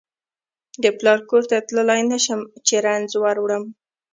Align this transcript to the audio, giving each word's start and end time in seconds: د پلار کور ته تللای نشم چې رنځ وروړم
د 0.83 0.85
پلار 0.97 1.19
کور 1.29 1.43
ته 1.49 1.57
تللای 1.67 2.01
نشم 2.11 2.39
چې 2.67 2.75
رنځ 2.85 3.09
وروړم 3.17 3.63